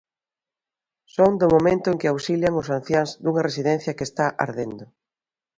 Son 1.15 1.31
do 1.41 1.47
momento 1.55 1.87
en 1.89 1.97
que 2.01 2.09
auxilian 2.13 2.59
os 2.61 2.71
anciáns 2.77 3.09
dunha 3.23 3.45
residencia 3.49 3.95
que 3.97 4.07
está 4.09 4.25
ardendo. 4.45 4.85